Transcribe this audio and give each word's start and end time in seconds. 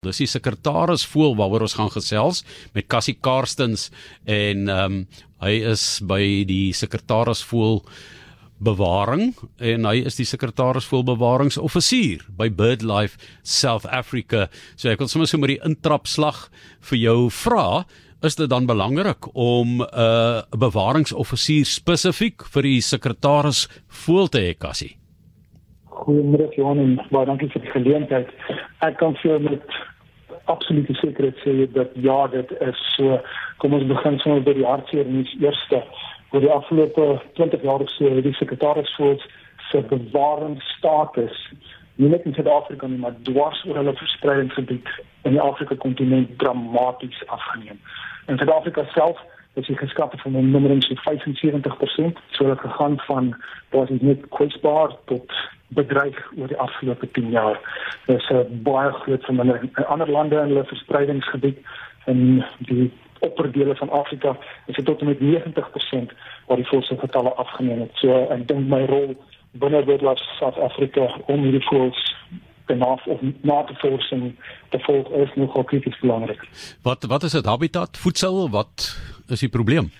Dis 0.00 0.16
die 0.16 0.30
sekretaris 0.32 1.02
voel 1.12 1.34
waaroor 1.36 1.66
ons 1.66 1.74
gaan 1.76 1.90
gesels 1.92 2.38
met 2.72 2.86
Cassie 2.88 3.18
Karstens 3.20 3.90
en 4.24 4.62
ehm 4.72 4.94
um, 4.94 5.02
hy 5.44 5.50
is 5.68 5.82
by 6.08 6.20
die 6.48 6.72
sekretaris 6.72 7.42
voel 7.50 7.82
bewaring 8.64 9.34
en 9.72 9.84
hy 9.84 9.98
is 10.08 10.16
die 10.16 10.24
sekretaris 10.28 10.88
voel 10.88 11.04
bewaringsoffisier 11.10 12.24
by 12.38 12.48
BirdLife 12.48 13.20
South 13.44 13.84
Africa. 13.84 14.46
So 14.72 14.88
ek 14.88 15.04
wil 15.04 15.10
sommer 15.12 15.28
so 15.28 15.40
met 15.40 15.52
die 15.52 15.60
intrapslag 15.68 16.46
vir 16.88 17.00
jou 17.02 17.18
vra, 17.42 17.84
is 18.24 18.40
dit 18.40 18.48
dan 18.48 18.64
belangrik 18.72 19.28
om 19.34 19.84
'n 19.84 19.84
uh, 19.84 20.40
bewaringsoffisier 20.56 21.68
spesifiek 21.68 22.48
vir 22.56 22.62
die 22.62 22.80
sekretaris 22.80 23.66
voel 24.06 24.32
te 24.32 24.40
hê, 24.48 24.56
Cassie? 24.56 24.96
Goeiemôre 25.92 26.48
Johan 26.56 26.80
en 26.80 26.98
baie 27.12 27.26
dankie 27.28 27.52
vir 27.52 27.60
die 27.60 27.72
geleentheid. 27.76 28.28
Ek 28.80 28.96
kan 28.96 29.12
vir 29.20 29.40
met 29.40 29.60
absolute 30.50 30.94
sekerheid 31.00 31.38
sê 31.44 31.66
dat 31.72 31.90
ja, 31.94 32.26
dit 32.32 32.54
is 32.60 32.80
so. 32.94 33.20
Kom 33.62 33.74
ons 33.76 33.86
begin 33.86 34.18
sommer 34.22 34.42
by 34.46 34.54
die 34.56 34.66
hartseer 34.66 35.06
nuus 35.06 35.32
eerste. 35.40 35.82
Oor 36.30 36.44
die 36.44 36.52
afgelope 36.52 37.20
20 37.38 37.62
jaar 37.66 37.84
of 37.84 37.90
so 37.96 38.10
het 38.10 38.24
die 38.24 38.36
sekretaris 38.38 38.94
voels 38.98 39.26
se 39.70 39.82
bewaringsstatus 39.90 41.44
nie 42.00 42.08
net 42.08 42.24
in 42.24 42.34
Suid-Afrika 42.34 42.88
nie, 42.88 42.98
maar 42.98 43.16
dwars 43.28 43.60
oor 43.68 43.76
hulle 43.76 43.92
verspreidingsgebied 43.98 44.88
in 45.28 45.36
die 45.36 45.42
Afrika 45.42 45.76
kontinent 45.82 46.32
dramaties 46.40 47.20
afgeneem. 47.26 47.80
In 48.26 48.38
Suid-Afrika 48.40 48.86
self 48.94 49.20
is 49.54 49.66
die 49.66 49.76
geskatte 49.76 50.18
van 50.18 50.32
die 50.32 50.42
nummering 50.42 50.82
so 50.84 50.94
75%, 50.94 52.18
so 52.30 52.48
het 52.48 52.60
gegaan 52.60 52.98
van 53.06 53.34
basies 53.70 54.00
net 54.00 54.28
kwesbaar 54.28 54.96
tot 55.04 55.32
bedreig 55.68 56.18
oor 56.38 56.48
die 56.48 56.58
afgelope 56.58 57.10
10 57.10 57.30
jaar. 57.30 57.60
Dis 58.06 58.28
'n 58.30 58.62
baie 58.62 58.92
groot 58.92 59.24
vermindering. 59.24 59.76
In 59.76 59.86
ander 59.86 60.10
lande 60.10 60.34
in 60.34 60.48
hulle 60.48 60.64
verspreidingsgebied 60.64 61.58
in 62.06 62.44
die 62.58 62.92
opperdele 63.18 63.76
van 63.76 63.90
Afrika 63.90 64.36
is 64.66 64.74
dit 64.74 64.84
tot 64.84 65.02
met 65.02 65.20
90% 65.20 66.12
waar 66.46 66.56
die 66.56 66.66
voëls 66.66 66.92
getalle 66.98 67.32
afgeneem 67.34 67.80
het. 67.80 67.90
So 67.94 68.26
ek 68.30 68.48
dink 68.48 68.68
my 68.68 68.84
rol 68.84 69.14
binne 69.50 69.82
Birdlife 69.84 70.24
South 70.38 70.58
Africa 70.58 71.10
om 71.26 71.42
hierdie 71.42 71.66
voëls 71.68 72.09
benaf 72.70 73.06
of 73.06 73.22
na 73.42 73.62
te 73.68 73.74
forsing 73.82 74.30
te 74.68 74.78
volg 74.86 75.10
is 75.24 75.34
nogal 75.34 75.64
krities 75.72 75.98
belangrik. 76.00 76.46
Wat 76.86 77.04
wat 77.10 77.26
is 77.28 77.36
dit 77.38 77.50
habitat 77.54 77.98
voedsel 77.98 78.46
wat 78.50 78.86
is 79.28 79.42
die 79.46 79.52
probleem? 79.58 79.90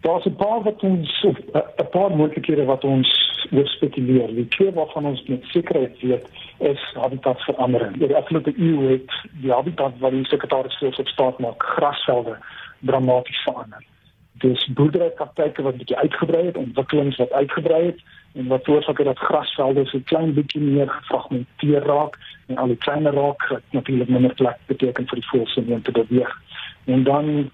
Daar's 0.00 0.24
'n 0.24 0.36
paar 0.36 0.62
wat 0.62 0.82
ons 0.82 1.24
'n 1.24 1.90
paar 1.90 2.10
moontlikhede 2.16 2.64
wat 2.64 2.84
ons 2.84 3.08
oor 3.50 3.66
spekuleer. 3.66 4.34
Die 4.34 4.48
twee 4.48 4.72
waarvan 4.72 5.04
ons 5.04 5.22
met 5.26 5.44
sekerheid 5.44 6.00
weet 6.00 6.26
is 6.58 6.82
habitatverandering. 6.94 8.00
Oor 8.00 8.08
die 8.08 8.16
afgelope 8.16 8.52
eeu 8.56 8.90
het 8.90 9.12
die 9.42 9.52
habitat 9.52 9.98
wat 9.98 10.10
die 10.10 10.24
sekretaris 10.24 10.76
steeds 10.76 10.98
op 10.98 11.08
staat 11.08 11.38
maak, 11.38 11.62
grasvelde 11.62 12.36
dramaties 12.78 13.42
verander. 13.42 13.84
Dis 14.32 14.68
boerderypraktyke 14.74 15.62
wat 15.62 15.76
bietjie 15.76 15.96
uitgebrei 15.96 16.44
het, 16.46 16.56
ontwikkelings 16.56 17.16
wat 17.16 17.32
uitgebrei 17.32 17.84
het 17.84 18.00
en 18.32 18.46
wat 18.46 18.64
veroorsaak 18.64 18.98
het 18.98 19.06
dat 19.06 19.18
grasvelde 19.18 19.86
so 19.86 20.00
klein 20.04 20.34
bietjie 20.34 20.60
meer 20.60 20.88
gefragmenteer 20.88 21.82
raak 21.82 22.18
en 22.46 22.56
al 22.56 22.66
die 22.66 22.76
kleiner 22.76 23.14
raak, 23.14 23.48
wat 23.48 23.62
natuurlik 23.70 24.08
minder 24.08 24.34
plek 24.34 24.58
beteken 24.66 25.06
vir 25.06 25.20
die 25.20 25.28
voëls 25.30 25.56
om 25.56 25.82
te 25.82 25.92
beweeg. 25.92 26.36
En 26.84 27.02
dan 27.04 27.50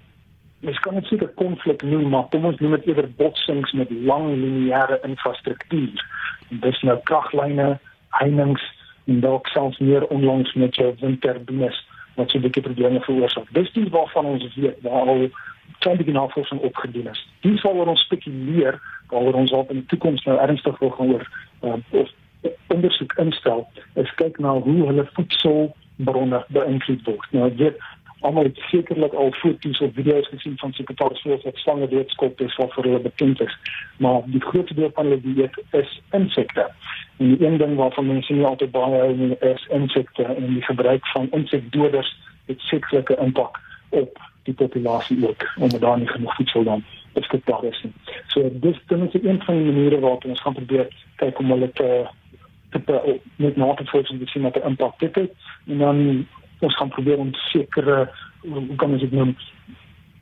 mens 0.61 0.79
kan 0.79 0.95
dit 0.95 1.05
seker 1.05 1.29
konflik 1.29 1.83
noem, 1.83 2.09
maar 2.09 2.29
kom 2.33 2.45
ons 2.45 2.61
noem 2.61 2.77
dit 2.79 2.87
eerder 2.87 3.09
botsings 3.17 3.73
met 3.73 3.91
lang 3.91 4.29
lineêre 4.35 5.01
infrastruktuur. 5.03 6.05
Dis 6.49 6.81
nou 6.83 6.99
kraglyne, 7.05 7.79
heininge 8.21 8.63
en 9.07 9.21
dalk 9.21 9.47
selfs 9.53 9.79
meer 9.79 10.07
onlangs 10.07 10.55
met 10.55 10.75
jou 10.75 10.95
windturbines 11.01 11.85
wat 12.17 12.31
so 12.31 12.39
'n 12.39 12.43
bietjie 12.43 12.63
probleme 12.63 13.01
veroorsaak. 13.01 13.49
Dis 13.53 13.73
die 13.73 13.89
waarvan 13.91 14.25
ons 14.25 14.55
weet 14.55 14.81
waar 14.83 15.09
al 15.09 15.29
klein 15.79 15.97
bietjie 15.97 16.15
navorsing 16.15 16.61
opgedoen 16.61 17.09
is. 17.09 17.27
Dis 17.41 17.63
waaroor 17.63 17.87
ons 17.87 18.01
spekuleer, 18.01 18.81
waaroor 19.11 19.35
ons 19.43 19.53
op 19.53 19.71
in 19.71 19.83
die 19.83 19.91
toekoms 19.93 20.25
nou 20.25 20.39
ernstig 20.39 20.79
wil 20.79 20.91
gaan 20.91 21.13
oor 21.13 21.29
um, 21.63 21.85
of 21.91 22.11
ondersoek 22.67 23.13
instel, 23.23 23.67
is 23.95 24.15
kyk 24.21 24.39
na 24.39 24.55
hoe 24.63 24.87
hulle 24.87 25.07
voedselbronne 25.19 26.43
beïnvloed 26.55 27.05
word. 27.09 27.31
Nou 27.31 27.51
dit 27.55 27.79
almal 28.27 28.49
het 28.49 28.59
sekerlik 28.71 29.13
al 29.13 29.33
foto's 29.33 29.81
of 29.81 29.95
video's 29.95 30.29
gesien 30.29 30.59
van 30.59 30.73
sekretaris 30.73 31.23
wat 31.45 31.59
slange 31.63 31.89
doodskop 31.89 32.41
is 32.41 32.57
wat 32.57 32.73
vir 32.75 32.89
hulle 32.89 33.01
bekend 33.01 33.41
is. 33.41 33.57
Maar 34.03 34.23
die 34.27 34.41
grootste 34.41 34.75
deel 34.75 34.91
van 34.95 35.05
hulle 35.05 35.21
dieet 35.21 35.59
is 35.71 36.01
insekte. 36.17 36.67
En 37.17 37.35
die 37.35 37.47
een 37.47 37.59
ding 37.59 37.77
waarvan 37.77 38.07
mense 38.07 38.33
nie 38.33 38.47
altyd 38.47 38.71
baie 38.71 39.01
hou 39.01 39.13
nie 39.17 39.37
is 39.53 39.67
insekte 39.79 40.25
en 40.25 40.55
die 40.55 40.65
gebruik 40.65 41.07
van 41.15 41.29
insekdoders 41.31 42.17
het 42.47 42.61
sekerlike 42.71 43.17
impak 43.23 43.61
op 43.89 44.21
die 44.43 44.55
populasie 44.55 45.19
ook 45.29 45.49
omdat 45.59 45.81
daar 45.81 45.99
nie 45.99 46.09
genoeg 46.09 46.35
voedsel 46.37 46.65
dan 46.65 46.85
beskikbaar 47.17 47.65
is 47.65 47.81
nie. 47.83 47.95
So 48.33 48.39
dis 48.53 48.79
dan 48.93 49.09
is 49.09 49.17
een 49.23 49.43
van 49.43 49.55
die 49.59 49.73
maniere 49.73 50.03
waarop 50.05 50.25
ons 50.25 50.43
gaan 50.45 50.59
probeer 50.59 50.87
kyk 51.23 51.37
om 51.43 51.53
hulle 51.55 51.71
te 51.81 51.91
te 52.71 52.79
met 53.37 53.57
na 53.57 53.75
te 53.75 53.85
volg 53.87 54.11
en 54.11 54.19
te 54.19 54.27
sien 54.33 54.43
wat 54.43 54.55
die 54.59 54.69
impak 54.69 54.99
dit 55.01 55.15
het 55.15 55.33
en 55.67 55.79
dan 55.79 56.27
ons 56.67 56.77
gaan 56.77 56.89
probeer 56.89 57.19
om 57.19 57.35
sekere 57.51 58.11
hoe 58.41 58.77
kan 58.77 58.93
ons 58.93 59.01
dit 59.01 59.13
noem 59.13 59.37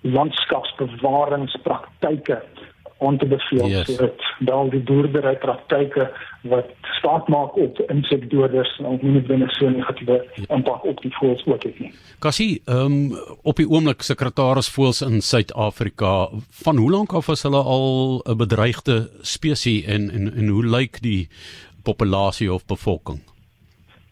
landskapsbewaringspraktyke 0.00 2.42
aan 3.06 3.18
te 3.18 3.26
beveel 3.26 3.68
yes. 3.68 3.86
sodat 3.86 4.20
daal 4.38 4.70
die 4.70 4.80
boerdery 4.80 5.34
praktyke 5.42 6.08
wat 6.52 6.70
staat 6.98 7.28
maak 7.28 7.56
op 7.56 7.80
insekdoders 7.88 8.78
en 8.78 8.86
ook 8.86 9.02
nie 9.02 9.20
binne 9.20 9.48
so 9.56 9.66
'n 9.66 9.76
negatiewe 9.76 10.18
impak 10.48 10.84
op 10.84 11.02
die 11.02 11.12
voëls 11.18 11.46
ook 11.46 11.62
het 11.62 11.78
nie. 11.80 11.92
Kassie, 12.18 12.62
ehm 12.64 12.78
um, 12.78 13.18
op 13.42 13.56
die 13.56 13.68
oomblik 13.68 14.02
sekretaris 14.02 14.68
voëls 14.68 15.02
in 15.02 15.20
Suid-Afrika, 15.20 16.28
van 16.50 16.76
hoe 16.76 16.90
lank 16.90 17.12
af 17.12 17.28
is 17.28 17.42
hulle 17.42 17.62
al 17.62 18.22
'n 18.24 18.36
bedreigde 18.36 19.10
spesies 19.20 19.84
en 19.84 20.10
en 20.10 20.34
en 20.34 20.48
hoe 20.48 20.66
lyk 20.66 21.02
die 21.02 21.28
populasie 21.82 22.52
of 22.52 22.66
bevolking? 22.66 23.20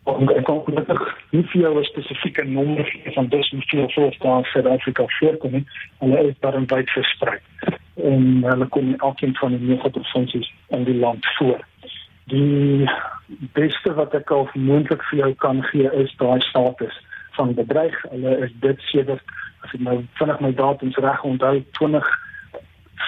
Ek 0.02 0.44
kan 0.44 0.64
gelukkig 0.66 1.02
nie 1.30 1.44
vir 1.52 1.60
jou 1.62 1.78
'n 1.78 1.84
spesifieke 1.84 2.44
nommer 2.44 2.84
gee 2.84 3.12
van 3.14 3.28
dis 3.28 3.50
hoeveel 3.50 3.90
voëls 3.90 4.18
daar 4.18 4.38
in 4.38 4.44
Suid-Afrika 4.44 5.04
voorkom 5.06 5.52
nie. 5.52 5.66
Hulle 5.98 6.18
is 6.28 6.34
daar 6.40 6.54
in 6.54 6.66
wyd 6.66 6.90
versprei. 6.90 7.38
En 7.94 8.42
hulle 8.42 8.66
kom 8.66 8.88
in 8.88 8.98
elkeen 8.98 9.34
van 9.34 9.56
die 9.56 9.66
nege 9.68 9.90
provinsies 9.90 10.52
in 10.68 10.84
die 10.84 10.94
land 10.94 11.26
voor. 11.36 11.60
Die 12.24 12.90
beste 13.52 13.94
wat 13.94 14.14
ek 14.14 14.30
al 14.30 14.48
moontlik 14.54 15.02
vir 15.02 15.18
jou 15.18 15.34
kan 15.34 15.62
gee 15.62 15.90
is 15.92 16.14
daai 16.16 16.40
status 16.40 17.00
van 17.30 17.54
bedreig. 17.54 18.02
Hulle 18.10 18.36
is 18.38 18.50
dit 18.60 18.80
sedert 18.80 19.22
as 19.62 19.74
ek 19.74 19.80
nou 19.80 20.04
vinnig 20.18 20.40
my 20.40 20.52
datums 20.54 20.96
reg 20.96 21.22
onthou 21.22 21.62
20 21.78 22.10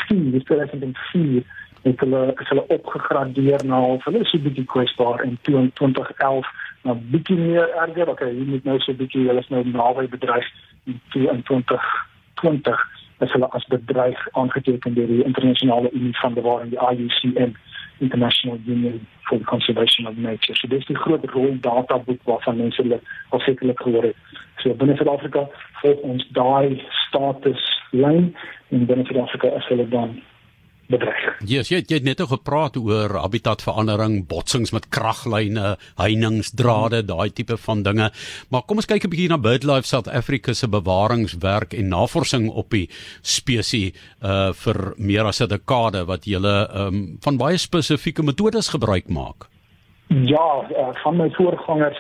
sien, 0.07 0.31
dis 0.31 0.45
2004 0.45 1.43
het 1.85 2.01
hulle 2.01 2.35
is 2.41 2.49
hulle 2.49 2.67
opgegradeer 2.67 3.65
na 3.65 3.81
hulle 4.05 4.23
is 4.25 4.31
so 4.31 4.39
bietjie 4.39 4.65
kwesbaar 4.65 5.25
in 5.25 5.37
2011 5.43 6.47
nou 6.85 6.97
bietjie 7.13 7.37
meer 7.41 7.71
erger 7.87 8.11
okay 8.13 8.33
jy 8.33 8.49
moet 8.49 8.65
nou 8.69 8.79
so 8.85 8.97
bietjie 9.01 9.27
hulle 9.29 9.45
is 9.45 9.53
nou 9.53 9.63
naby 9.69 10.09
bedreig 10.17 10.51
in 10.91 11.01
2020 11.17 12.85
as 13.25 13.33
hulle 13.33 13.49
as 13.59 13.65
bedreig 13.73 14.21
aangeteken 14.33 14.97
deur 14.97 15.13
die 15.13 15.25
internasionale 15.25 15.93
unie 15.93 16.17
van 16.21 16.35
bewaring 16.35 16.75
die 16.75 16.83
IUCN 16.91 17.55
International 18.01 18.59
Union 18.67 19.07
for 19.29 19.39
the 19.39 19.45
Conservation 19.45 20.07
of 20.07 20.17
Nature. 20.17 20.55
So 20.59 20.69
dis 20.69 20.87
die 20.87 20.99
groot 20.99 21.25
rol 21.31 21.57
databoek 21.61 22.21
waarvan 22.29 22.59
mense 22.59 22.83
hulle 22.83 23.01
al 23.31 23.43
sekerlik 23.47 23.81
gehoor 23.81 24.09
het. 24.11 24.17
So 24.63 24.75
binne 24.75 24.97
Suid-Afrika 24.99 25.47
volg 25.81 26.03
ons 26.11 26.27
daai 26.37 26.83
status 27.07 27.65
lyn 27.93 28.33
en 28.75 28.87
binne 28.91 29.07
Suid-Afrika 29.07 29.55
is 29.61 29.69
hulle 29.71 29.87
dan 29.95 30.19
bedreig. 30.89 31.39
Yes, 31.45 31.71
jy 31.73 31.81
het, 31.83 31.91
jy 31.91 32.01
het 32.01 32.07
net 32.09 32.21
gepraat 32.29 32.77
oor 32.77 33.17
habitatverandering, 33.19 34.27
botsings 34.29 34.73
met 34.73 34.89
kraglyne, 34.89 35.77
heininge, 36.01 36.51
drade, 36.57 37.03
daai 37.09 37.31
tipe 37.31 37.57
van 37.67 37.83
dinge. 37.83 38.11
Maar 38.51 38.63
kom 38.69 38.81
ons 38.83 38.87
kyk 38.87 39.05
'n 39.05 39.11
bietjie 39.11 39.29
na 39.29 39.39
BirdLife 39.39 39.87
South 39.87 40.09
Africa 40.09 40.53
se 40.53 40.69
bewaringswerk 40.69 41.75
en 41.75 41.89
navorsing 41.89 42.49
op 42.51 42.71
die 42.71 42.89
spesies 43.23 43.93
uh 44.23 44.53
vir 44.53 44.95
meer 44.97 45.25
as 45.25 45.41
'n 45.41 45.49
dekade 45.49 46.05
wat 46.07 46.25
julle 46.25 46.69
um 46.75 47.17
van 47.21 47.37
baie 47.37 47.59
spesifieke 47.59 48.23
metodes 48.23 48.69
gebruik 48.69 49.09
maak. 49.09 49.49
Ja, 50.09 50.67
uh, 50.71 50.89
van 51.03 51.17
my 51.17 51.31
voorgangers 51.31 51.99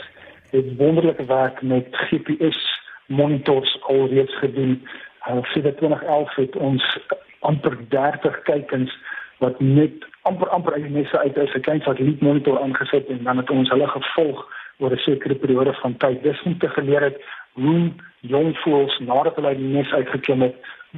het 0.50 0.76
wonderlike 0.76 1.24
werk 1.24 1.62
met 1.62 1.86
GPS 1.90 2.58
monitors 3.06 3.78
alreeds 3.82 4.38
gedoen. 4.38 4.88
Uh, 5.28 5.42
sedert 5.42 5.76
2011 5.76 6.34
het 6.34 6.56
ons 6.56 6.98
amper 7.50 7.76
30 7.88 8.42
kykens 8.48 8.92
wat 9.42 9.60
net 9.60 10.04
amper 10.28 10.48
amper 10.56 10.76
uit 10.76 10.86
die 10.86 10.96
messe 10.96 11.18
uit 11.18 11.36
is 11.36 11.54
'n 11.54 11.60
klein 11.60 11.82
satellietmonitor 11.86 12.60
aangesit 12.60 13.08
en 13.08 13.24
dan 13.24 13.36
het 13.36 13.50
ons 13.50 13.70
hulle 13.70 13.88
gevolg 13.88 14.44
oor 14.78 14.92
'n 14.92 15.06
sekere 15.06 15.34
periode 15.34 15.72
van 15.72 15.96
tyd. 15.96 16.22
Dis 16.22 16.42
om 16.42 16.58
te 16.58 16.68
geleer 16.68 17.02
het 17.02 17.18
hoe 17.52 17.92
jong 18.20 18.58
voëls 18.58 18.98
nadat 18.98 19.34
hulle 19.34 19.48
uit 19.48 19.58
die 19.58 19.74
nes 19.76 19.92
uitgeklim 19.92 20.42
het 20.42 20.56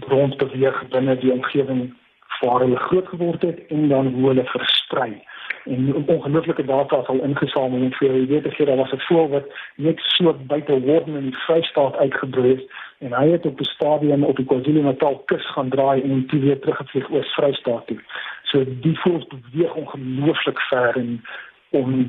rond 0.08 0.36
beweeg 0.36 0.88
binne 0.88 1.16
die 1.18 1.32
omgewing 1.32 1.94
waar 2.40 2.60
hulle 2.60 2.76
groot 2.76 3.08
geword 3.08 3.42
het 3.42 3.66
en 3.66 3.88
dan 3.88 4.06
hoe 4.06 4.28
hulle 4.28 4.44
versprei. 4.44 5.22
En 5.66 6.06
ongelooflike 6.06 6.64
data 6.64 7.02
sal 7.04 7.22
ingesamel 7.22 7.82
en 7.82 7.94
vir 7.98 8.08
jy 8.08 8.26
weet 8.30 8.46
as 8.46 8.58
jy 8.58 8.66
daar 8.68 8.82
was 8.82 8.92
'n 8.92 9.06
voël 9.08 9.28
wat 9.28 9.46
net 9.76 10.00
so 10.16 10.32
buite 10.32 10.80
Worden 10.80 11.16
in 11.16 11.30
die 11.30 11.40
Vrystaat 11.46 11.96
uitgebroei 11.96 12.48
het 12.48 12.64
en 12.98 13.12
hy 13.12 13.26
het 13.30 13.46
op 13.46 13.60
'n 13.60 13.72
stadium 13.74 14.24
op 14.24 14.36
die 14.36 14.46
KwaZulu-Natal 14.46 15.22
kus 15.26 15.46
gaan 15.54 15.68
draai 15.68 16.02
en 16.02 16.26
toe 16.26 16.40
weer 16.40 16.60
teruggevlieg 16.60 17.10
oor 17.10 17.24
Vrystaat 17.24 17.86
toe. 17.86 18.00
So 18.42 18.64
die 18.64 18.98
voëls 18.98 19.26
beweeg 19.26 19.74
ongelooflik 19.74 20.60
ver 20.60 20.96
en 20.96 21.24
om 21.70 22.08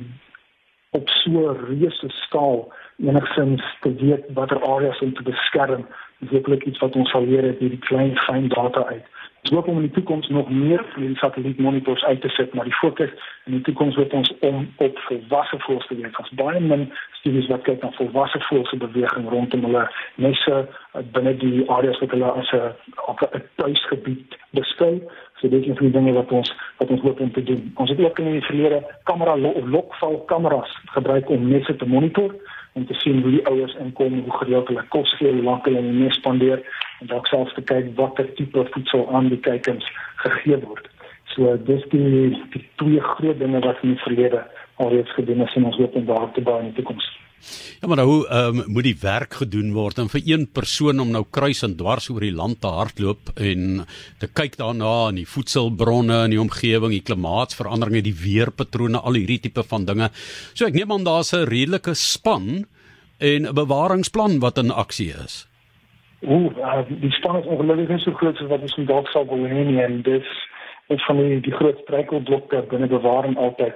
op 0.92 1.10
so 1.10 1.58
reuse 1.68 2.10
skaal 2.10 2.74
enigstens 2.98 3.64
te 3.82 3.96
weet 3.96 4.26
watter 4.34 4.62
areas 4.64 5.00
om 5.00 5.14
te 5.14 5.24
beskerm, 5.24 5.86
is 6.20 6.30
werklik 6.30 6.64
iets 6.66 6.80
wat 6.80 6.96
ons 6.96 7.10
sal 7.10 7.26
leer 7.26 7.44
uit 7.44 7.60
hierdie 7.60 7.86
klein 7.90 8.16
fyn 8.18 8.48
data 8.48 8.86
uit. 8.86 9.06
Ons 9.48 9.56
hoop 9.56 9.68
om 9.72 9.78
in 9.80 9.86
die 9.86 9.96
toekoms 9.96 10.28
nog 10.28 10.50
meer 10.50 10.82
van 10.92 11.02
hierdie 11.02 11.18
satellietmonitors 11.18 12.04
uit 12.04 12.22
te 12.22 12.30
sit, 12.30 12.54
maar 12.54 12.66
die 12.68 12.74
fokus 12.76 13.12
in 13.46 13.54
die 13.56 13.62
toekoms 13.62 13.96
word 13.96 14.14
ons 14.14 14.32
om 14.44 14.58
op 14.84 14.98
volwasse 15.06 15.60
voëls 15.64 15.88
te 15.88 15.96
wees. 15.96 16.18
Ons 16.20 16.34
baie 16.42 16.60
min 16.60 16.84
studies 17.20 17.48
wat 17.48 17.64
kyk 17.64 17.80
na 17.86 17.94
volwasse 17.96 18.42
voëls 18.50 18.68
se 18.74 18.80
beweging 18.82 19.30
rondom 19.32 19.64
hulle 19.70 19.86
nesse 20.26 20.58
eh, 20.58 21.06
binne 21.16 21.32
die 21.40 21.64
areas 21.78 22.02
wat 22.04 22.12
hulle 22.12 22.34
as 22.42 22.52
'n 22.58 22.76
op 23.08 23.24
'n 23.24 23.44
tuisgebied 23.56 24.36
beskou. 24.52 25.00
So 25.40 25.48
dit 25.48 25.66
is 25.66 25.80
die 25.80 25.96
dinge 25.96 26.12
wat 26.12 26.32
ons 26.32 26.52
wat 26.80 26.90
ons 26.90 27.02
hoop 27.02 27.20
om 27.20 27.32
te 27.32 27.44
doen. 27.44 27.72
Ons 27.76 27.90
het 27.90 28.00
ook 28.00 28.20
in 28.20 28.32
die 28.32 28.46
verlede 28.52 28.84
kamera 29.04 29.40
of 29.40 29.66
lokval 29.66 30.26
kameras 30.26 30.76
gebruik 30.86 31.30
om 31.30 31.48
nesse 31.48 31.76
te 31.76 31.86
monitor 31.86 32.36
om 32.74 32.86
te 32.86 32.94
sien 32.94 33.22
hoe 33.22 33.32
die 33.32 33.46
ouers 33.48 33.76
inkom, 33.82 34.20
hoe 34.20 34.38
gereeld 34.38 34.68
hulle 34.68 34.84
kos 34.94 35.16
gee, 35.18 35.32
hoe 35.32 35.44
lank 35.44 35.66
hulle 35.66 35.82
in 35.82 35.92
die 35.92 36.04
nes 36.04 36.16
spandeer 36.20 36.62
en 37.02 37.12
dalk 37.12 37.28
selfs 37.28 37.54
te 37.58 37.62
kyk 37.62 37.94
watter 38.00 38.30
tipe 38.36 38.66
voedsel 38.74 39.08
aan 39.16 39.30
die 39.30 39.42
kykens 39.50 39.86
gegee 40.24 40.60
word. 40.64 40.88
So 41.36 41.58
dis 41.70 41.84
die 41.94 42.34
die 42.54 42.66
twee 42.82 43.02
groot 43.14 43.40
dinge 43.40 43.62
wat 43.66 43.84
in 43.84 43.96
die 43.96 44.04
verlede 44.06 44.44
alreeds 44.82 45.14
gedoen 45.18 45.46
is 45.46 45.56
en 45.56 45.70
ons 45.70 45.78
hoop 45.82 45.96
om 45.96 46.06
daar 46.06 46.32
te 46.34 46.42
bou 46.42 46.60
in 46.62 46.72
die 46.72 46.80
toekoms. 46.82 47.06
Ja 47.82 47.88
maar 47.88 48.00
hoe 48.02 48.26
um, 48.34 48.64
moet 48.74 48.88
die 48.88 48.98
werk 49.02 49.36
gedoen 49.40 49.70
word 49.76 50.00
en 50.02 50.10
vir 50.10 50.24
een 50.26 50.48
persoon 50.50 51.00
om 51.00 51.12
nou 51.14 51.24
kruis 51.30 51.62
en 51.66 51.76
dwars 51.78 52.10
oor 52.10 52.26
die 52.26 52.34
land 52.34 52.60
te 52.64 52.72
hardloop 52.74 53.30
en 53.36 53.84
te 54.22 54.30
kyk 54.40 54.58
daarna 54.58 54.94
in 55.12 55.22
die 55.22 55.28
voedselbronne 55.30 56.24
in 56.26 56.34
die 56.34 56.42
omgewing, 56.42 56.96
die 56.96 57.06
klimaatsveranderinge, 57.06 58.02
die 58.10 58.18
weerpatrone, 58.18 58.98
al 58.98 59.20
hierdie 59.20 59.40
tipe 59.46 59.64
van 59.70 59.86
dinge. 59.86 60.10
So 60.58 60.66
ek 60.66 60.78
neem 60.78 60.92
aan 60.92 61.06
daar's 61.06 61.34
'n 61.34 61.46
redelike 61.46 61.94
span 61.94 62.66
en 63.20 63.46
'n 63.46 63.54
bewaringsplan 63.54 64.40
wat 64.40 64.58
in 64.58 64.72
aksie 64.72 65.14
is. 65.14 65.46
Ooh, 66.26 66.50
uh, 66.58 66.82
die 66.88 67.12
span 67.12 67.38
is 67.38 67.46
ongelukkig 67.46 68.00
so 68.02 68.12
groot 68.12 68.38
soos 68.38 68.50
wat 68.50 68.62
ons 68.66 68.78
dalk 68.90 69.10
sou 69.14 69.26
wil 69.30 69.46
hê 69.46 69.66
en 69.84 70.02
dis 70.02 70.30
is 70.88 71.06
van 71.06 71.20
die 71.22 71.40
die 71.46 71.54
groot 71.54 71.78
struikelblokke 71.84 72.64
binne 72.72 72.88
bewaring 72.88 73.38
altyd. 73.38 73.76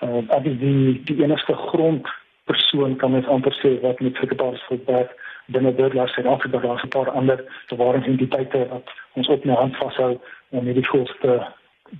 Uh, 0.00 0.22
dit 0.42 0.52
is 0.52 0.58
die 0.58 1.02
die 1.10 1.18
enigste 1.24 1.56
grond 1.68 2.08
persoon 2.48 2.96
kan 2.96 3.12
mens 3.12 3.28
amper 3.28 3.52
sê 3.60 3.74
wat 3.82 4.00
met 4.00 4.16
sekretaris 4.16 4.64
voetbal 4.70 5.04
binne 5.52 5.72
BirdLife 5.72 6.14
South 6.14 6.32
Africa 6.32 6.58
daar 6.58 6.76
is 6.76 6.82
'n 6.82 6.94
paar 6.96 7.10
ander 7.10 7.44
bewaringsentiteite 7.68 8.66
wat 8.68 8.88
ons 9.12 9.28
op 9.28 9.44
na 9.44 9.54
hand 9.54 9.76
vashou 9.76 10.20
om 10.48 10.64
hierdie 10.64 10.88
voëls 10.88 11.14
te 11.20 11.40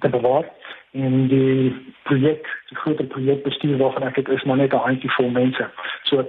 te 0.00 0.08
bewaar 0.08 0.44
en 0.92 1.28
die 1.28 1.76
projek 2.02 2.48
die 2.68 2.76
groter 2.76 3.04
projek 3.04 3.42
bestuur 3.42 3.76
waarvan 3.76 4.02
ek 4.02 4.14
dit 4.14 4.28
is 4.28 4.42
maar 4.42 4.56
net 4.56 4.72
'n 4.72 4.86
handjievol 4.88 5.30
mense. 5.30 5.70
So 6.02 6.28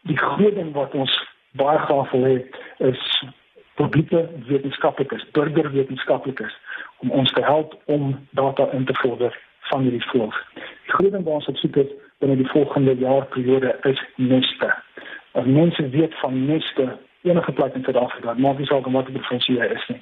die 0.00 0.16
groot 0.18 0.54
ding 0.54 0.72
wat 0.72 0.94
ons 0.94 1.35
baie 1.56 1.78
graag 1.78 2.10
wil 2.10 2.24
hê 2.24 2.36
is 2.90 3.24
publieke 3.76 4.28
wetenskaplikes, 4.48 5.26
burgerwetenskaplikes 5.36 6.54
om 7.04 7.10
ons 7.10 7.32
te 7.32 7.42
help 7.44 7.76
om 7.84 8.14
data 8.30 8.68
in 8.72 8.84
te 8.84 8.94
vorder 9.02 9.36
van 9.70 9.82
hierdie 9.84 10.04
voëls. 10.10 10.38
Die 10.54 10.94
groot 10.94 11.12
ding 11.12 11.24
wat 11.24 11.40
ons 11.40 11.50
op 11.52 11.60
soek 11.60 11.76
is 11.84 11.92
binne 12.24 12.36
die 12.40 12.48
volgende 12.48 12.96
jaarperiode 12.96 13.74
is 13.90 14.00
neste. 14.16 14.70
As 15.36 15.44
mense 15.44 15.88
weet 15.92 16.14
van 16.22 16.46
neste 16.46 16.88
enige 17.22 17.52
plek 17.52 17.74
in 17.74 17.84
Suid-Afrika, 17.84 18.34
maak 18.40 18.58
nie 18.58 18.68
saak 18.70 18.88
wat 18.88 19.10
die 19.12 19.20
provinsie 19.20 19.60
is 19.60 19.88
nie 19.92 20.00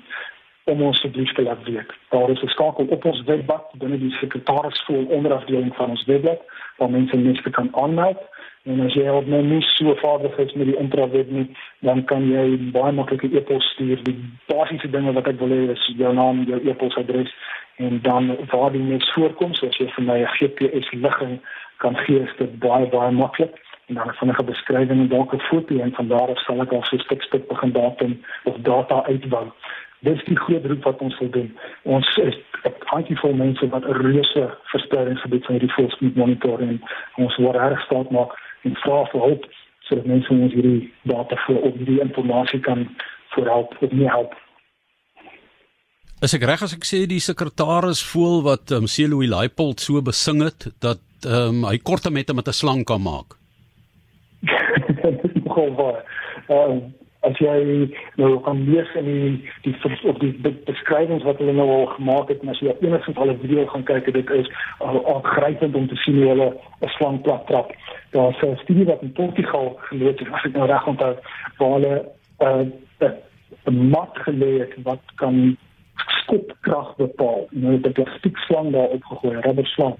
om 0.64 0.82
ons 0.82 0.96
asseblief 0.96 1.32
te 1.32 1.42
laat 1.42 1.64
weet. 1.64 1.90
Daar 2.08 2.30
is 2.30 2.42
'n 2.42 2.48
skakel 2.48 2.86
op 2.86 3.04
ons 3.04 3.22
webblad 3.22 3.64
binne 3.78 3.98
die 3.98 4.16
sekretarisskool 4.20 5.04
onderafdeling 5.04 5.74
van 5.76 5.90
ons 5.90 6.04
webblad 6.04 6.40
waar 6.76 6.90
mense 6.90 7.16
neste 7.16 7.50
kan 7.50 7.68
aanmeld. 7.72 8.20
En 8.62 8.80
as 8.80 8.94
jy 8.94 9.08
op 9.08 9.26
nou 9.26 9.42
nie 9.42 9.62
so 9.62 9.94
vaardig 9.94 10.38
is 10.38 10.52
met 10.52 10.66
die 10.66 10.76
intraweb 10.76 11.30
nie, 11.30 11.56
dan 11.78 12.04
kan 12.04 12.30
jy 12.30 12.70
baie 12.72 12.92
maklik 12.92 13.22
'n 13.22 13.36
e-pos 13.36 13.64
stuur. 13.72 14.02
Die 14.02 14.18
basiese 14.46 14.90
dinge 14.90 15.12
wat 15.12 15.26
ek 15.26 15.38
wil 15.38 15.48
hê 15.48 15.70
is 15.70 15.92
jou 15.96 16.14
naam, 16.14 16.44
jou 16.44 16.68
e-posadres 16.68 17.34
en 17.76 17.98
dan 18.02 18.36
waar 18.50 18.72
die 18.72 18.82
nes 18.82 19.12
voorkom, 19.12 19.54
soos 19.54 19.76
jy 19.76 19.88
vir 19.88 20.04
my 20.04 20.18
'n 20.18 20.34
GPS 20.38 20.92
ligging 20.92 21.40
kan 21.76 21.96
gee 21.96 22.20
is 22.20 22.36
dit 22.38 22.58
baie 22.58 22.86
baie 22.86 23.10
maklik 23.10 23.54
en 23.86 23.94
dan 23.94 24.14
vinnige 24.14 24.44
beskrywing 24.44 25.00
en 25.00 25.08
dalk 25.08 25.32
'n 25.34 25.40
foto 25.40 25.78
en 25.78 25.92
van 25.94 26.08
daar 26.08 26.28
af 26.28 26.38
sal 26.38 26.60
ek 26.62 26.72
al 26.72 26.82
so 26.82 26.98
stuk 26.98 27.22
stuk 27.22 27.48
begin 27.48 27.72
datum 27.72 28.20
of 28.44 28.56
data 28.56 29.04
uitbou. 29.04 29.46
Dis 30.04 30.24
die 30.28 30.36
groot 30.36 30.66
roep 30.68 30.84
wat 30.84 31.02
ons 31.04 31.18
wil 31.18 31.30
doen. 31.30 31.50
Ons 31.82 32.08
is 32.22 32.36
'n 32.64 32.72
handjie 32.92 33.16
vol 33.18 33.32
mense 33.32 33.68
wat 33.68 33.84
'n 33.84 33.98
reuse 34.04 34.44
verspreidingsgebied 34.72 35.44
van 35.44 35.54
hierdie 35.54 35.74
voels 35.76 36.00
moet 36.00 36.16
monitor 36.16 36.60
en 36.60 36.80
ons 37.16 37.36
wil 37.36 37.52
reg 37.52 37.84
staat 37.84 38.10
maak 38.10 38.32
en 38.62 38.76
vra 38.84 39.04
vir 39.12 39.20
hulp 39.20 39.44
sodat 39.80 40.06
mense 40.06 40.32
ons 40.32 40.52
hierdie 40.52 40.92
data 41.02 41.36
vir 41.46 41.60
op 41.60 41.76
hierdie 41.76 42.00
inligting 42.00 42.62
kan 42.62 42.88
voorhelp 43.34 43.76
of 43.80 43.92
nie 43.92 44.08
help. 44.08 44.32
Is 46.22 46.34
ek 46.34 46.46
reg 46.48 46.62
as 46.62 46.72
ek 46.72 46.86
sê 46.88 47.06
die 47.06 47.20
sekretaris 47.20 48.00
voel 48.12 48.42
wat 48.46 48.70
um, 48.72 48.86
Celoui 48.86 49.28
Leipold 49.28 49.80
so 49.80 50.00
besing 50.00 50.40
het 50.42 50.70
dat 50.80 51.02
um, 51.26 51.64
hy 51.68 51.78
korte 51.78 52.10
mette 52.10 52.34
met 52.34 52.48
'n 52.48 52.52
slang 52.52 52.84
kan 52.84 53.02
maak. 53.02 53.36
dit 55.02 55.24
is 55.24 55.42
nogal 55.44 55.74
waar. 55.74 56.04
Ehm 56.48 57.03
as 57.24 57.38
jy 57.38 57.88
nou 58.20 58.40
kan 58.44 58.60
lees 58.68 58.90
in 59.00 59.04
die 59.08 59.50
die 59.64 59.74
op 60.10 60.20
die 60.20 60.32
beskrywings 60.68 61.24
wat 61.24 61.38
hulle 61.42 61.52
nou 61.56 61.68
al 61.70 61.86
gemaak 61.96 62.28
het, 62.32 62.44
as 62.48 62.60
jy 62.60 62.74
enigstens 62.80 63.16
al 63.16 63.32
'n 63.32 63.40
video 63.42 63.66
gaan 63.66 63.84
kyk, 63.84 64.12
dit 64.12 64.30
is 64.30 64.50
aangrypend 64.78 65.74
om 65.74 65.88
te 65.88 65.96
sien 65.96 66.20
hoe 66.20 66.28
hulle 66.28 66.48
'n 66.80 66.88
slang 66.96 67.20
plat 67.22 67.46
trap. 67.46 67.72
Daar's 68.10 68.42
'n 68.42 68.56
studie 68.62 68.84
wat 68.84 69.02
in 69.02 69.12
Portugal 69.12 69.76
geloop 69.88 70.18
het, 70.18 70.32
as 70.32 70.44
ek 70.44 70.52
nou 70.52 70.66
reg 70.66 70.86
onthou, 70.86 71.14
waar 71.58 71.72
hulle 71.78 72.04
'n 72.40 72.72
uh, 73.00 73.10
mat 73.72 74.12
gelê 74.26 74.58
het 74.58 74.74
wat 74.82 75.02
kan 75.16 75.56
skopkrag 75.96 76.96
bepaal. 76.96 77.46
Nou 77.50 77.72
het 77.72 77.86
'n 77.86 77.92
plastiek 77.92 78.36
slang 78.36 78.72
daar 78.72 78.88
opgegooi, 78.96 79.36
'n 79.36 79.40
rubber 79.40 79.66
slang. 79.66 79.96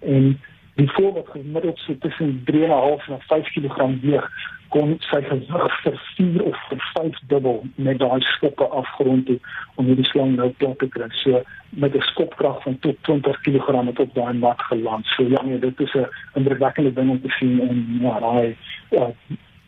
En 0.00 0.40
die 0.76 0.90
voël 0.92 1.12
wat 1.12 1.28
gemiddeld 1.32 1.78
so 1.78 1.96
tussen 1.98 2.42
3.5 2.50 3.08
en 3.08 3.20
5 3.28 3.52
kg 3.54 3.88
weeg, 4.02 4.26
kon 4.74 4.96
sy 5.08 5.20
gewig 5.24 5.76
vir 5.82 5.96
4 6.16 6.42
of 6.50 6.58
vir 6.68 6.82
5 6.94 7.20
dubbel 7.30 7.62
met 7.74 8.00
daai 8.02 8.20
skoppe 8.34 8.66
afgrond 8.80 9.26
toe 9.26 9.38
om 9.80 9.88
hierdie 9.88 10.08
slang 10.10 10.34
nou 10.36 10.50
plat 10.60 10.78
te 10.82 10.88
kry. 10.92 11.08
So 11.22 11.42
met 11.70 11.96
'n 11.96 12.08
skopkrag 12.10 12.62
van 12.62 12.78
tot 12.78 12.96
20 13.08 13.40
kg 13.40 13.86
het 13.86 14.00
op 14.00 14.14
daai 14.14 14.34
mat 14.34 14.60
geland. 14.68 15.06
So 15.06 15.22
ja, 15.22 15.42
nee, 15.42 15.58
dit 15.58 15.80
is 15.80 15.94
'n 15.94 16.08
indrukwekkende 16.34 16.92
ding 16.92 17.10
om 17.10 17.20
te 17.20 17.30
sien 17.38 17.60
en 17.68 17.98
ja, 18.00 18.20
daai 18.20 18.56
ja, 18.90 19.12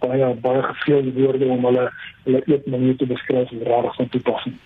baie 0.02 0.28
baie 0.42 0.62
geveel 0.70 1.10
woorde 1.16 1.48
om 1.54 1.66
hulle 1.68 1.88
hulle 2.28 2.42
eet 2.52 2.66
manier 2.68 2.96
te 3.00 3.06
beskryf 3.08 3.50
en 3.54 3.62
regtig 3.64 3.94
van 3.96 4.10
toepassing. 4.12 4.56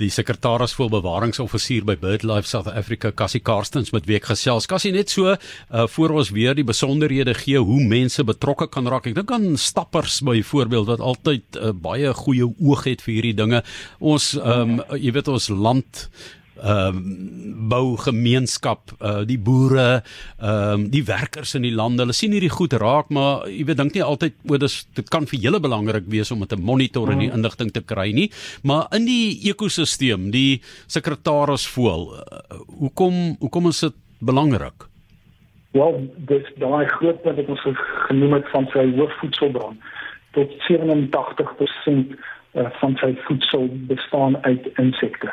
Die 0.00 0.10
sekretaris 0.10 0.74
vir 0.74 0.90
bewaringsoffisier 0.90 1.86
by 1.86 1.94
BirdLife 2.02 2.50
South 2.50 2.70
Africa, 2.72 3.12
Cassie 3.14 3.42
Karstens 3.44 3.92
met 3.94 4.08
week 4.10 4.26
gesels. 4.30 4.66
Cassie 4.70 4.92
net 4.94 5.12
so 5.12 5.30
uh, 5.30 5.86
voor 5.94 6.16
ons 6.18 6.32
weer 6.34 6.58
die 6.58 6.66
besonderhede 6.66 7.36
gee 7.38 7.62
hoe 7.62 7.80
mense 7.86 8.24
betrokke 8.26 8.66
kan 8.72 8.90
raak. 8.90 9.06
Ek 9.10 9.18
dink 9.20 9.30
aan 9.34 9.54
stappers 9.60 10.20
byvoorbeeld 10.26 10.90
wat 10.90 11.06
altyd 11.12 11.60
uh, 11.60 11.72
baie 11.72 12.10
goeie 12.24 12.50
oog 12.50 12.86
het 12.90 13.06
vir 13.06 13.18
hierdie 13.18 13.36
dinge. 13.38 13.62
Ons 14.00 14.32
um, 14.42 14.80
jy 14.98 15.14
weet 15.14 15.30
ons 15.30 15.50
land 15.52 16.08
ehm 16.62 16.96
um, 16.96 17.58
bou 17.72 17.96
gemeenskap 17.96 18.92
uh 19.00 19.22
die 19.26 19.38
boere 19.38 20.02
ehm 20.38 20.72
um, 20.72 20.88
die 20.90 21.04
werkers 21.06 21.54
in 21.58 21.66
die 21.66 21.74
lande 21.74 22.02
hulle 22.04 22.16
sien 22.16 22.34
hierdie 22.34 22.52
goed 22.52 22.74
raak 22.78 23.10
maar 23.10 23.48
jy 23.50 23.64
weet 23.66 23.80
dink 23.80 23.94
nie 23.96 24.04
altyd 24.04 24.34
o 24.48 24.58
dis 24.60 24.76
dit 24.94 25.08
kan 25.10 25.26
vir 25.30 25.40
julle 25.46 25.60
belangrik 25.62 26.06
wees 26.12 26.30
om 26.34 26.44
dit 26.44 26.52
te 26.52 26.60
monitor 26.60 27.10
en 27.12 27.22
die 27.22 27.30
mm. 27.30 27.38
inligting 27.38 27.72
te 27.72 27.82
kry 27.92 28.10
nie. 28.16 28.28
Maar 28.68 28.88
in 28.96 29.08
die 29.08 29.50
ekosisteem 29.50 30.30
die 30.34 30.60
sekretaris 30.90 31.66
voel 31.74 32.08
uh, 32.18 32.60
hoekom 32.82 33.36
hoekom 33.40 33.70
is 33.72 33.82
dit 33.86 33.98
belangrik? 34.20 34.88
Ja, 35.72 35.88
dis 36.28 36.48
daai 36.60 36.84
groot 36.98 37.22
punt 37.24 37.40
wat 37.40 37.50
ons 37.54 37.82
genoem 38.08 38.36
het 38.36 38.48
van 38.52 38.68
sy 38.74 38.84
hoofvoedselbron. 38.98 39.78
Tot 40.36 40.52
87% 40.68 42.12
uh, 42.12 42.68
van 42.80 42.96
sy 43.00 43.14
voedsel 43.24 43.68
bestaan 43.88 44.36
uit 44.44 44.68
insekte 44.82 45.32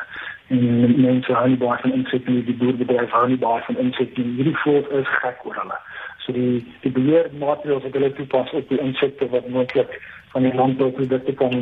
en 0.50 1.00
mense 1.00 1.32
hou 1.32 1.48
nie 1.48 1.58
baie 1.58 1.78
van 1.82 1.92
insekte 1.94 2.32
nie, 2.34 2.42
die 2.42 2.56
boerbedryf 2.58 3.12
hou 3.14 3.26
nie 3.30 3.38
baie 3.38 3.62
van 3.66 3.76
insekte 3.78 4.22
nie. 4.24 4.32
Hierdie 4.40 4.56
voël 4.64 4.86
is 4.98 5.10
gek 5.20 5.44
oor 5.46 5.58
hulle. 5.62 5.76
So 6.24 6.34
die 6.34 6.62
die 6.82 6.90
beheermaatreëls 6.96 7.84
wat 7.86 7.98
hulle 7.98 8.10
toepas 8.16 8.50
op 8.58 8.72
die 8.72 8.80
insekte 8.82 9.28
wat 9.34 9.46
moontlik 9.54 9.92
van 10.32 10.46
die 10.46 10.54
landbouprodukte 10.58 11.34
kan 11.38 11.54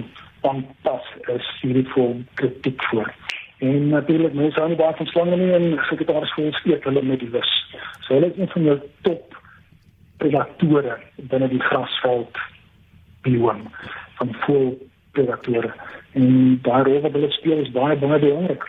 aanpas 0.48 1.10
is 1.34 1.50
hierdie 1.60 1.84
voël 1.92 2.22
kritiek 2.40 2.84
voor. 2.90 3.12
En 3.58 3.88
natuurlik 3.88 4.38
mense 4.38 4.60
hou 4.60 4.70
nie 4.72 4.80
baie 4.80 4.96
van 5.02 5.10
slange 5.12 5.36
nie 5.36 5.50
en 5.58 5.68
sekretaris 5.90 6.32
voel 6.38 6.52
steek 6.62 6.88
hulle 6.88 7.02
met 7.02 7.20
die 7.20 7.30
lus. 7.34 7.52
So 8.06 8.14
hulle 8.14 8.32
is 8.32 8.40
een 8.40 8.52
van 8.54 8.70
jou 8.70 8.78
top 9.10 9.36
predatore 10.22 10.96
binne 11.34 11.50
die 11.52 11.60
grasveld 11.68 12.40
bioom 13.26 13.66
van 14.16 14.34
voel 14.46 14.72
predatore. 15.12 15.74
En 16.16 16.58
daar 16.62 16.88
oor 16.88 17.12
hulle 17.12 17.30
speel 17.36 17.64
is 17.66 17.72
baie 17.76 18.00
baie 18.00 18.24
belangrik. 18.24 18.64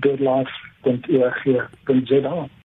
@birdlife.org.za 0.00 2.48